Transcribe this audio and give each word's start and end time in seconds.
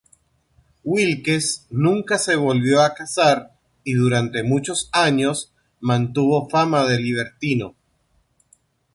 Wilkes 0.83 1.67
nunca 1.69 2.17
se 2.17 2.35
volvió 2.35 2.81
a 2.81 2.95
casar 2.95 3.51
y 3.83 3.93
durante 3.93 4.41
muchos 4.41 4.89
años 4.93 5.53
mantuvo 5.79 6.49
fama 6.49 6.87
de 6.87 6.99
libertino. 6.99 7.75